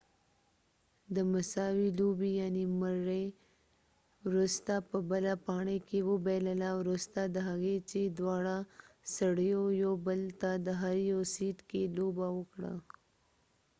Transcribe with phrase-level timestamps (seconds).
[0.03, 2.31] مري murray د مساوي لوبې
[4.25, 8.57] وروسته په بله پاڼۍ کې وبایلله وروسته د هغې چې دواړه
[9.15, 12.73] سړیو یو بل ته د هر یو سیټ کې لوبه وکړه